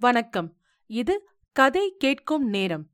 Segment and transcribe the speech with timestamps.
[0.00, 0.56] வணக்கம்.
[0.86, 2.90] இது கதை கேட்கும் நேரம்.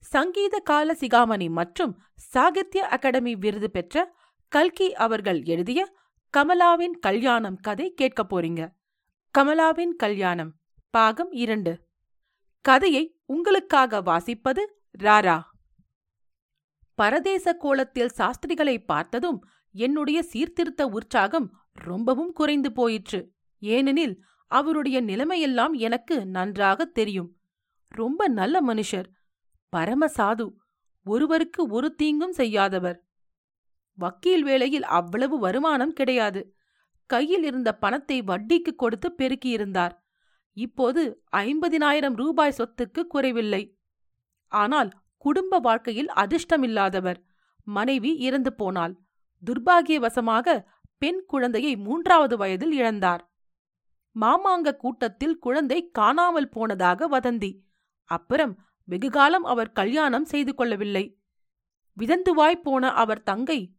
[0.00, 4.16] சங்கீத கால சிகாமணி மற்றும் சாகித்ய அகாடமி விருது பெற்ற
[4.48, 5.94] கல்கி அவர்கள் எழுதிய
[6.36, 8.72] கமலாவின் கல்யாணம் கதை கேட்கப் போறீங்க.
[9.38, 10.54] கமலாவின் கல்யாணம்
[10.90, 11.86] பாகம் இரண்டு.
[12.60, 14.66] கதையை உங்களுக்காக வாசிப்பது
[14.98, 15.42] ராரா.
[17.02, 23.32] பரதேச கோலத்தில் சாஸ்திரிகளை பார்த்ததும் என்னுடைய சீர்திருத்த உற்சாகம் ரொம்பவும் குறைந்து போயிற்று.
[23.58, 27.30] ஏனெனில் அவருடைய நிலைமையெல்லாம் எனக்கு நன்றாக தெரியும்.
[27.94, 29.08] ரொம்ப நல்ல மனுஷர்.
[29.72, 30.46] பரம சாது.
[31.06, 32.98] ஒருவருக்கு ஒரு தீங்கும் செய்யாதவர்.
[33.98, 36.42] வக்கீல் வேளையில் அவ்வளவு வருமானம் கிடையாது.
[37.10, 39.94] கையில் இருந்த பணத்தை வட்டிக்கு கொடுத்து பெருக்கியிருந்தார்.
[40.56, 41.02] இப்போது
[41.36, 43.62] ஐம்பதினாயிரம் ரூபாய் சொத்துக்கு குறைவில்லை.
[44.52, 47.18] ஆனால் குடும்ப வாழ்க்கையில் அதிர்ஷ்டமில்லாதவர்.
[47.68, 48.94] மனைவி இறந்து போனாள்.
[49.42, 50.64] துர்பாகியவசமாக
[50.98, 53.22] பெண் குழந்தையை மூன்றாவது வயதில் இழந்தார்.
[54.14, 57.60] மாமாங்க கூட்டத்தில் குழந்தை காணாமல் போனதாக வதந்தி.
[58.04, 61.18] அப்புறம் வெகுகாலம் அவர் கல்யாணம் செய்து கொள்ளவில்லை.
[61.98, 63.74] விதந்துவாய் போன அவர் தங்கை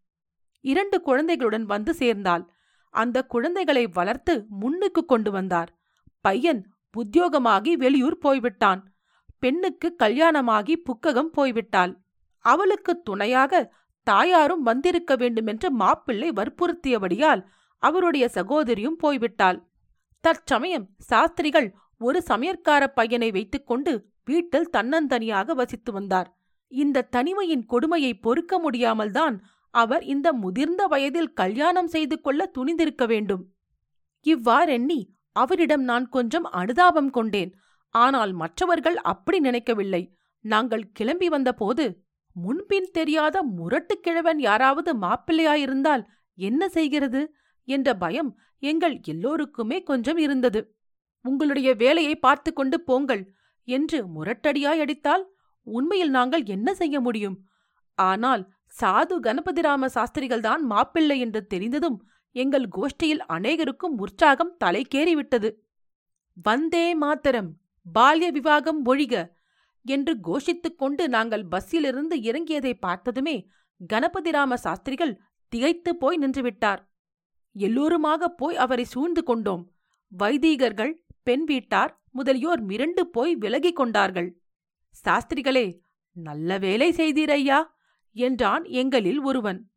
[0.62, 2.52] இரண்டு குழந்தைகளுடன் வந்து சேர்ந்தாள்.
[2.90, 5.80] அந்த குழந்தைகளை வளர்த்து முன்னுக்கு கொண்டு வந்தார்.
[6.22, 8.82] பையன் உத்தியோகமாகி வெளியூர் போய்விட்டான்.
[9.40, 11.94] பெண்ணுக்கு கல்யாணமாகி புக்ககம் போய்விட்டாள்.
[12.38, 17.42] அவளுக்கு துணையாக தாயாரும் வந்திருக்க வேண்டுமென்று மாப்பிள்ளை வற்புறுத்தியபடியால்
[17.78, 19.59] அவருடைய சகோதரியும் போய்விட்டாள்.
[20.24, 26.30] தற்சமயம் சாஸ்திரிகள் ஒரு சமையற்கார பையனை வைத்துக்கொண்டு வீட்டில் தன்னந்தனியாக வசித்து வந்தார்.
[26.72, 29.36] இந்த தனிமையின் கொடுமையை பொறுக்க முடியாமல்தான்
[29.74, 33.44] அவர் இந்த முதிர்ந்த வயதில் கல்யாணம் செய்து கொள்ள துணிந்திருக்க வேண்டும்.
[34.26, 35.00] இவ்வாறெண்ணி
[35.36, 37.52] அவரிடம் நான் கொஞ்சம் அனுதாபம் கொண்டேன்.
[37.96, 40.04] ஆனால் மற்றவர்கள் அப்படி நினைக்கவில்லை.
[40.46, 41.86] நாங்கள் கிளம்பி வந்தபோது
[42.36, 46.04] முன்பின் தெரியாத முரட்டுக் கிழவன் யாராவது மாப்பிள்ளையாயிருந்தால்
[46.38, 47.22] என்ன செய்கிறது?
[47.68, 50.76] என்ற பயம் எங்கள் எல்லோருக்குமே கொஞ்சம் இருந்தது.
[51.22, 55.24] உங்களுடைய வேலையை பார்த்து கொண்டு போங்கள் என்று முரட்டடியாய் அடித்தால்
[55.68, 57.38] உண்மையில் நாங்கள் என்ன செய்ய முடியும்?
[57.96, 61.97] ஆனால் சாது கணபதிராம சாஸ்திரிகள்தான் மாப்பிள்ளை என்று தெரிந்ததும்
[62.31, 65.50] எங்கள் கோஷ்டியில் அநேகருக்கும் உற்சாகம் தலைக்கேறிவிட்டது
[66.34, 67.50] வந்தே மாத்தரம்
[67.86, 69.16] பால்ய விவாகம் ஒழிக
[69.86, 73.50] என்று கோஷித்துக் கொண்டு நாங்கள் பஸ்ஸிலிருந்து இறங்கியதை பார்த்ததுமே
[73.94, 75.19] கணபதிராம சாஸ்திரிகள்
[75.50, 76.81] திகைத்து போய் நின்றுவிட்டார்.
[77.51, 79.72] எல்லோருமாக போய் அவரை சூழ்ந்து கொண்டோம்.
[80.17, 84.41] வைதீகர்கள் பெண் வீட்டார் முதலியோர் மிரண்டு போய் விலகிக் கொண்டார்கள்.
[85.06, 85.79] சாஸ்திரிகளே
[86.12, 87.63] நல்ல வேலை செய்தீரையா
[88.12, 89.72] என்றான் எங்களில் ஒருவன்.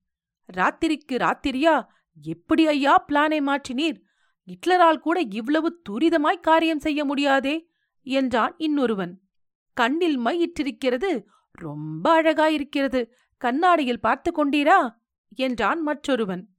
[0.53, 1.87] ராத்திரிக்கு ராத்திரியா
[2.23, 4.03] எப்படி ஐயா பிளானை மாற்றினீர்?
[4.45, 7.71] ஹிட்லரால் கூட இவ்வளவு துரிதமாய் காரியம் செய்ய முடியாதே
[8.03, 9.21] என்றான் இன்னொருவன்.
[9.73, 13.11] கண்ணில் மை இற்றிருக்கிறது ரொம்ப அழகாயிருக்கிறது.
[13.37, 14.97] கண்ணாடியில் பார்த்து கொண்டீரா?
[15.35, 16.54] என்றான் மற்றொருவன்.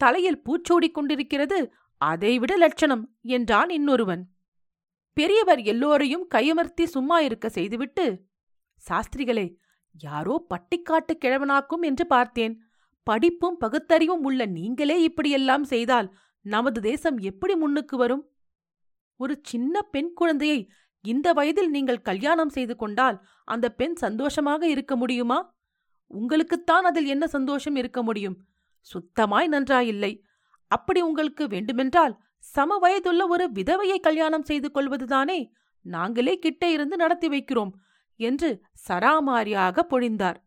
[0.00, 4.30] தலையில் பூச்சூடிக் கொண்டிருக்கிறது அதைவிட லட்சணம் என்றான் இன்னொருவன்.
[5.12, 8.24] பெரியவர் எல்லோரையும் கையமர்த்தி சும்மா இருக்க செய்துவிட்டு
[8.88, 9.56] சாஸ்திரிகளே
[9.94, 12.62] யாரோ பட்டிக்காட்டு கிழவனாக்கும் என்று பார்த்தேன்.
[13.02, 18.32] படிப்பும் பகுத்தறிவும் உள்ள நீங்களே இப்படியெல்லாம் செய்தால் நமது தேசம் எப்படி முன்னுக்கு வரும்?
[19.16, 20.70] ஒரு சின்ன பெண் குழந்தையை
[21.00, 25.56] இந்த வயதில் நீங்கள் கல்யாணம் செய்து கொண்டால் அந்த பெண் சந்தோஷமாக இருக்க முடியுமா?
[26.10, 28.47] உங்களுக்குத்தான் அதில் என்ன சந்தோஷம் இருக்க முடியும்?
[28.92, 30.12] சுத்தமாய் நன்றாயில்லை.
[30.70, 35.40] அப்படி உங்களுக்கு வேண்டுமென்றால் சம வயதுள்ள ஒரு விதவையை கல்யாணம் செய்து கொள்வதுதானே
[35.84, 37.72] நாங்களே கிட்டே இருந்து நடத்தி வைக்கிறோம்
[38.20, 38.50] என்று
[38.88, 40.38] சராமாரியாக பொழிந்தார்.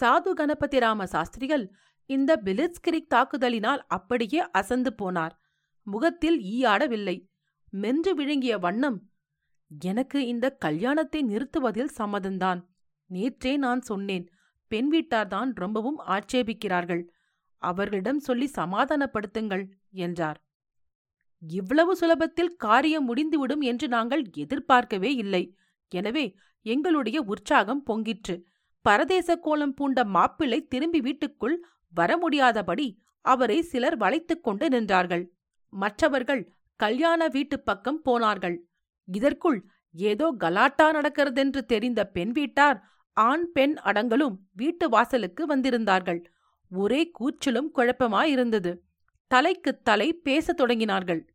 [0.00, 1.64] சாது கணபதி ராம சாஸ்திரிகள்
[2.10, 5.34] இந்த பிலிட்ஸ்கிரிக் தாக்குதலினால் அப்படியே அசந்து போனார்.
[5.86, 7.16] முகத்தில் ஈயாடவில்லை.
[7.70, 8.98] மென்று விழுங்கிய வண்ணம்
[9.70, 12.60] எனக்கு இந்த கல்யாணத்தை நிறுத்துவதில் சம்மதந்தான்
[13.10, 14.26] நேற்றே நான் சொன்னேன்.
[14.70, 17.02] பெண் வீட்டார்தான் ரொம்பவும் ஆட்சேபிக்கிறார்கள்.
[17.58, 20.38] அவர்களிடம் சொல்லி சமாதானப்படுத்துங்கள் என்றார்.
[21.42, 25.56] இவ்வளவு சுலபத்தில் காரியம் முடிந்துவிடும் என்று நாங்கள் எதிர்பார்க்கவே இல்லை.
[25.88, 28.42] எனவே எங்களுடைய உற்சாகம் பொங்கிற்று.
[28.84, 35.24] பரதேச கோலம் பூண்ட மாப்பிள்ளை திரும்பி வீட்டுக்குள் வர முடியாதபடி அவரை சிலர் வளைத்துக் கொண்டு நின்றார்கள்.
[35.68, 38.68] மற்றவர்கள் கல்யாண வீட்டுப் பக்கம் போனார்கள்.
[39.04, 46.24] இதற்குள் ஏதோ கலாட்டா நடக்கிறதென்று தெரிந்த பெண் வீட்டார் ஆண் பெண் அடங்கலும் வீட்டு வாசலுக்கு வந்திருந்தார்கள்.
[46.70, 48.78] ஒரே கூச்சலும் குழப்பமாயிருந்தது.
[49.34, 51.28] தலைக்குத் தலை பேசத் தொடங்கினார்கள்.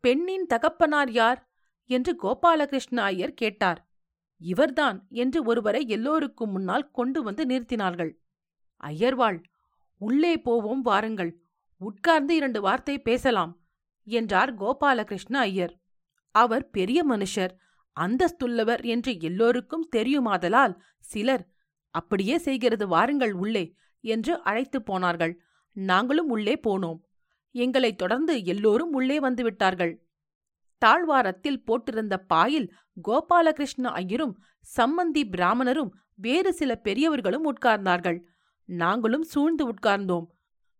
[0.00, 1.48] பெண்ணின் தகப்பனார் யார்?
[1.84, 3.90] என்று கோபாலகிருஷ்ண ஐயர் கேட்டார்.
[4.38, 8.12] இவர்தான் என்று ஒருவரை எல்லோருக்கும் முன்னால் கொண்டு வந்து நிறுத்தினார்கள்.
[8.84, 9.42] ஐயர்வாள்
[9.96, 11.42] உள்ளே போவோம் வாருங்கள்.
[11.78, 13.64] உட்கார்ந்து இரண்டு வார்த்தை பேசலாம்
[14.04, 15.80] என்றார் கோபாலகிருஷ்ண ஐயர்.
[16.30, 17.50] அவர் பெரிய மனுஷர்
[18.00, 21.48] அந்தஸ்துள்ளவர் என்று எல்லோருக்கும் தெரியுமாதலால் சிலர்
[21.90, 23.74] அப்படியே செய்கிறது வாருங்கள் உள்ளே.
[24.00, 25.40] என்று அழைத்துப் போனார்கள்.
[25.72, 27.00] நாங்களும் உள்ளே போனோம்.
[27.50, 30.08] எங்களைத் தொடர்ந்து எல்லோரும் உள்ளே வந்துவிட்டார்கள்
[30.78, 32.72] தாழ்வாரத்தில் போட்டிருந்த பாயில்
[33.08, 34.42] கோபாலகிருஷ்ண ஐயரும்
[34.76, 38.20] சம்மந்தி பிராமணரும் வேறு சில பெரியவர்களும் உட்கார்ந்தார்கள்.
[38.64, 40.26] நாங்களும் சூழ்ந்து உட்கார்ந்தோம்.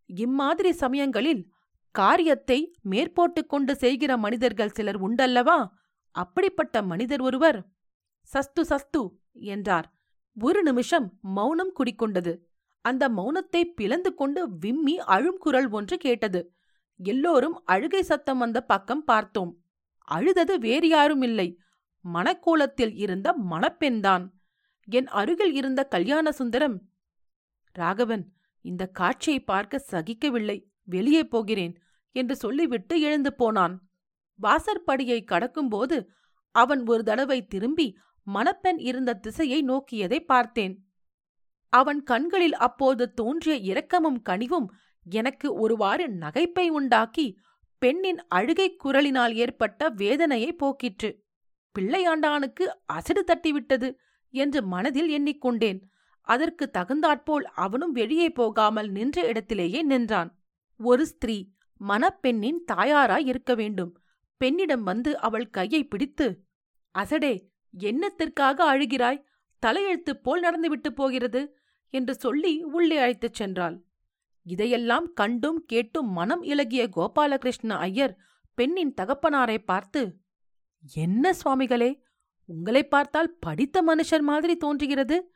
[0.06, 1.52] இம்மாதிரி சமயங்களில்
[1.90, 5.68] காரியத்தை மேற்போட்டுக் கொண்டு செய்கிற மனிதர்கள் சிலர் உண்டல்லவா?
[6.10, 7.68] அப்படிப்பட்ட மனிதர் ஒருவர்
[8.22, 9.92] சஸ்து சஸ்து என்றார்.
[10.40, 12.36] ஒரு நிமிஷம் மௌனம் குடிக்கொண்டது.
[12.80, 16.54] அந்த மௌனத்தை பிளந்து கொண்டு விம்மி அழும் குரல் ஒன்று கேட்டது.
[16.96, 19.62] எல்லோரும் அழுகை சத்தம் வந்த பக்கம் பார்த்தோம்.
[20.08, 21.58] அழுதது வேறு யாரும் இல்லை
[22.04, 24.28] மணக்கோலத்தில் இருந்த மணப்பெண்தான்.
[24.84, 26.76] என் அருகில் இருந்த கல்யாண சுந்தரம்.
[27.72, 30.70] ராகவன் இந்த காட்சியை பார்க்க சகிக்கவில்லை.
[30.84, 31.74] வெளியே போகிறேன்
[32.12, 33.74] என்று சொல்லிவிட்டு எழுந்து போனான்.
[34.40, 36.06] வாசற்படியை கடக்கும்போது
[36.50, 40.74] அவன் ஒரு தடவை திரும்பி மணப்பெண் இருந்த திசையை நோக்கியதை பார்த்தேன்.
[41.72, 44.68] அவன் கண்களில் அப்போது தோன்றிய இரக்கமும் கனிவும்
[45.06, 47.26] எனக்கு ஒருவாறு நகைப்பை உண்டாக்கி
[47.82, 51.10] பெண்ணின் அழுகை குரலினால் ஏற்பட்ட வேதனையை போக்கிற்று.
[51.74, 53.88] பிள்ளையாண்டானுக்கு அசடு தட்டிவிட்டது
[54.34, 55.80] என்று மனதில் எண்ணிக்கொண்டேன்.
[56.28, 60.30] அதற்கு தகுந்தாற்போல் அவனும் வெளியே போகாமல் நின்ற இடத்திலேயே நின்றான்.
[60.80, 61.38] ஒரு ஸ்திரீ
[61.80, 63.92] மணப்பெண்ணின் தாயாராய் இருக்க வேண்டும்.
[64.40, 66.26] பெண்ணிடம் வந்து அவள் கையை பிடித்து
[66.94, 67.34] அசடே
[67.74, 69.20] என்னத்திற்காக அழுகிறாய்?
[69.66, 71.58] தலையெழுத்து போல் நடந்துவிட்டு போகிறது
[71.88, 73.82] என்று சொல்லி உள்ளே அழைத்துச் சென்றாள்.
[74.42, 78.16] இதையெல்லாம் கண்டும் கேட்டும் மனம் இலகிய கோபாலகிருஷ்ண ஐயர்
[78.54, 80.18] பெண்ணின் தகப்பனாரை பார்த்து
[80.94, 82.02] என்ன சுவாமிகளே
[82.44, 85.32] உங்களை பார்த்தால் படித்த மனுஷர் மாதிரி தோன்றுகிறது.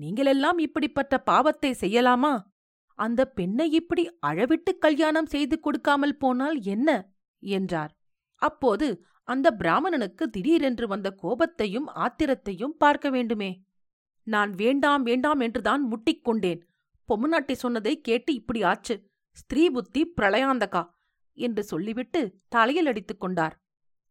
[0.00, 2.40] நீங்களெல்லாம் இப்படிப்பட்ட பாவத்தை செய்யலாமா?
[2.94, 7.14] அந்த பெண்ணை இப்படி அழவிட்டு கல்யாணம் செய்து கொடுக்காமல் போனால் என்ன?
[7.38, 7.92] என்றார்.
[8.34, 13.65] அப்போது அந்த பிராமணனுக்கு திடீரென்று வந்த கோபத்தையும் ஆத்திரத்தையும் பார்க்க வேண்டுமே.
[14.26, 16.60] நான் வேண்டாம் வேண்டாம் என்றுதான் முட்டிக்கொண்டேன்
[17.08, 18.94] பொம்முநாட்டி சொன்னதை கேட்டு இப்படி ஆச்சு.
[19.30, 20.82] ஸ்திரீ புத்தி பிரளயாந்தகா
[21.38, 23.54] என்று சொல்லிவிட்டு தலையில் அடித்துக் கொண்டார்.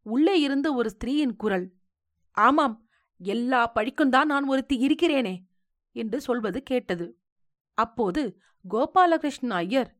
[0.06, 1.68] உள்ளே இருந்து ஒரு ஸ்திரீயின் குரல்
[2.38, 2.76] ஆமாம்
[3.22, 5.36] எல்லா பழிக்கும்தான் நான் ஒருத்தி இருக்கிறேனே
[5.96, 7.08] என்று சொல்வது கேட்டது.
[7.78, 8.24] அப்போது
[8.66, 9.92] கோபாலகிருஷ்ண ஐயர்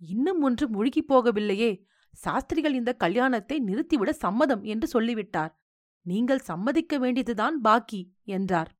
[0.00, 1.70] இன்னும் ஒன்று முழுகிப் போகவில்லையே.
[2.14, 5.52] சாஸ்திரிகள் இந்த கல்யாணத்தை நிறுத்திவிட சம்மதம் என்று சொல்லிவிட்டார்.
[6.06, 8.70] நீங்கள் சம்மதிக்க வேண்டியதுதான் பாக்கி என்றார்.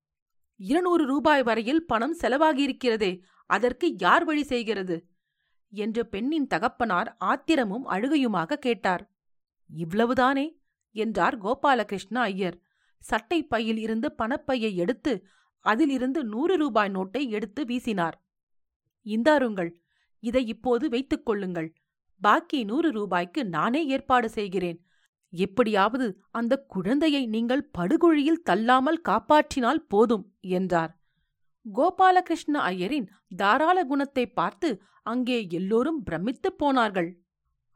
[0.63, 5.07] இருநூறு ரூபாய் வரையில் பணம் செலவாகியிருக்கிறதே அதற்கு யார் வழி செய்கிறது?
[5.71, 9.11] என்று பெண்ணின் தகப்பனார் ஆத்திரமும் அழுகையுமாக கேட்டார்.
[9.77, 10.57] இவ்வளவுதானே?
[10.93, 12.63] என்றார் கோபாலகிருஷ்ண ஐயர்.
[12.99, 15.27] சட்டை பையில் இருந்து பணப்பையை எடுத்து
[15.61, 18.13] அதிலிருந்து நூறு ரூபாய் நோட்டை எடுத்து வீசினார்.
[19.05, 19.75] இந்தாருங்கள்
[20.19, 21.75] இதை இப்போது வைத்துக் கொள்ளுங்கள்.
[22.21, 24.85] பாக்கி நூறு ரூபாய்க்கு நானே ஏற்பாடு செய்கிறேன்.
[25.33, 30.93] எப்படியாவது அந்த குழந்தையை நீங்கள் படுகுழியில் தள்ளாமல் காப்பாற்றினால் போதும் என்றார்.
[31.75, 33.07] கோபாலகிருஷ்ண ஐயரின்
[33.37, 37.11] தாராள குணத்தை பார்த்து அங்கே எல்லோரும் பிரமித்துப் போனார்கள்.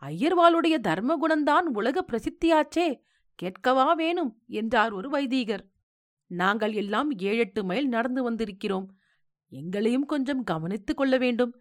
[0.03, 3.01] ஐயர்வாளுடைய தர்ம குணந்தான் உலக பிரசித்தியாச்சே
[3.39, 5.65] கேட்கவா வேணும் என்றார் ஒரு வைதீகர்.
[6.27, 8.87] நாங்கள் எல்லாம் ஏழெட்டு மைல் நடந்து வந்திருக்கிறோம்.
[9.49, 11.55] எங்களையும் கொஞ்சம் கவனித்துக் கொள்ள வேண்டும்.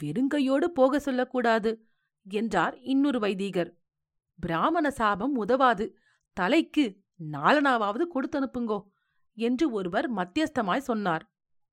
[0.00, 1.70] வெறுங்கையோடு போக சொல்லக்கூடாது
[2.26, 3.70] என்றார் இன்னொரு வைதீகர்.
[4.40, 5.96] பிராமண சாபம் உதவாது.
[6.32, 6.84] தலைக்கு
[7.32, 8.78] நாலனாவாவது கொடுத்தனுப்புங்கோ
[9.34, 11.24] என்று ஒருவர் மத்தியஸ்தமாய் சொன்னார்.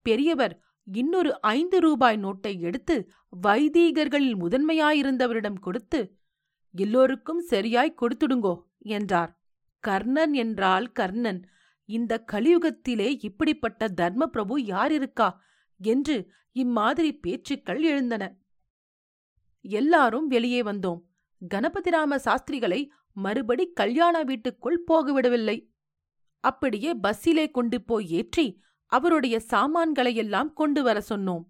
[0.01, 2.95] பெரியவர் இன்னொரு ஐந்து ரூபாய் நோட்டை எடுத்து
[3.43, 5.99] வைதீகர்களில் முதன்மையாயிருந்தவரிடம் கொடுத்து
[6.71, 9.31] எல்லோருக்கும் சரியாய் கொடுத்துடுங்கோ என்றார்.
[9.79, 11.41] கர்ணன் என்றால் கர்ணன்
[11.85, 15.41] இந்த கலியுகத்திலே இப்படிப்பட்ட தர்ம பிரபு யார் இருக்கா
[15.79, 16.15] என்று
[16.51, 18.23] இம்மாதிரி பேச்சுக்கள் எழுந்தன.
[19.61, 21.01] எல்லாரும் வெளியே வந்தோம்.
[21.41, 22.81] கணபதிராம சாஸ்திரிகளை
[23.17, 25.57] மறுபடி கல்யாண வீட்டுக்குள் போகவிடவில்லை.
[26.43, 28.47] அப்படியே பஸ்ஸிலே கொண்டு போய் ஏற்றி
[28.91, 31.43] அவருடைய சாமான்களையெல்லாம் கொண்டு வர சொன்னோம்.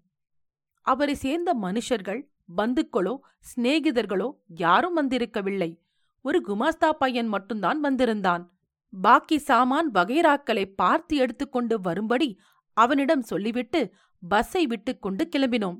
[0.86, 2.20] அவரை சேர்ந்த மனுஷர்கள்
[2.56, 3.14] பந்துக்களோ
[3.48, 5.70] சிநேகிதர்களோ யாரும் வந்திருக்கவில்லை.
[6.24, 8.44] ஒரு குமாஸ்தா பையன் மட்டும்தான் வந்திருந்தான்.
[8.92, 12.28] பாக்கி சாமான் வகைராக்களை பார்த்து எடுத்துக்கொண்டு வரும்படி
[12.76, 13.80] அவனிடம் சொல்லிவிட்டு
[14.22, 15.78] பஸ்ஸை விட்டுக்கொண்டு கிளம்பினோம்.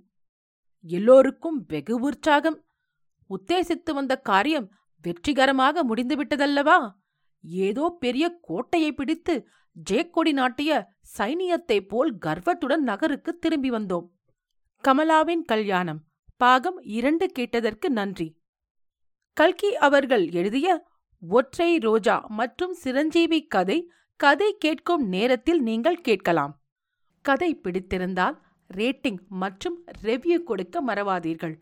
[0.80, 2.58] எல்லோருக்கும் வெகு உற்சாகம்.
[3.28, 6.90] உத்தேசித்து வந்த காரியம் வெற்றிகரமாக முடிந்துவிட்டதல்லவா?
[7.42, 9.46] ஏதோ பெரிய கோட்டையை பிடித்து
[9.90, 14.08] ஜேக்கொடி நாட்டிய சைனியத்தைப் போல் கர்வத்துடன் நகருக்கு திரும்பி வந்தோம்.
[14.88, 16.04] கமலாவின் கல்யாணம்.
[16.36, 18.38] பாகம் இரண்டு கேட்டதற்கு நன்றி.
[19.32, 20.86] கல்கி அவர்கள் எழுதிய
[21.20, 26.62] ஒற்றை ரோஜா மற்றும் சிரஞ்சீவி கதை கதை கேட்கும் நேரத்தில் நீங்கள் கேட்கலாம்.
[27.20, 28.36] கதை பிடித்திருந்தால்
[28.74, 31.58] ரேட்டிங் மற்றும் ரெவ்யூ கொடுக்க மறவாதீர்கள்.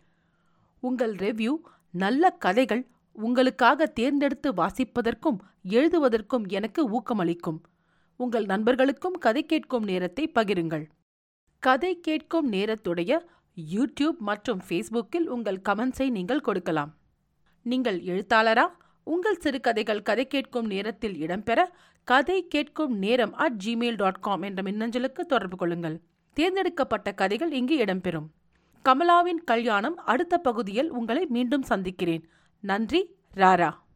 [0.81, 1.53] உங்கள் ரெவ்யூ
[1.91, 7.59] நல்ல கதைகள் உங்களுக்காக தேர்ந்தெடுத்து வாசிப்பதற்கும் எழுதுவதற்கும் எனக்கு ஊக்கமளிக்கும்.
[8.17, 10.85] உங்கள் நண்பர்களுக்கும் கதை கேட்கும் நேரத்தை பகிருங்கள்.
[11.63, 13.19] கதை கேட்கும் நேரத்துடைய
[13.75, 16.93] யூடியூப் மற்றும் ஃபேஸ்புக்கில் உங்கள் கமெண்ட்ஸை நீங்கள் கொடுக்கலாம்.
[17.63, 18.67] நீங்கள் எழுத்தாளரா?
[19.03, 21.61] உங்கள் சிறுகதைகள் கதை கேட்கும் நேரத்தில் இடம்பெற
[22.05, 25.97] கதை கேட்கும் நேரம் அட் ஜிமெயில் டாட் காம் என்ற மின்னஞ்சலுக்கு தொடர்பு கொள்ளுங்கள்.
[26.33, 28.29] தேர்ந்தெடுக்கப்பட்ட கதைகள் இங்கு இடம்பெறும்.
[28.89, 32.29] கமலாவின் கல்யாணம் அடுத்த பகுதியில் உங்களை மீண்டும் சந்திக்கிறேன்.
[32.61, 33.71] நன்றி ராரா.